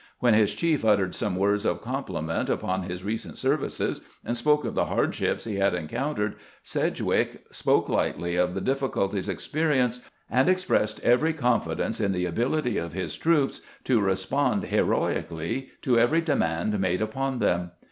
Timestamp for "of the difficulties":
8.35-9.29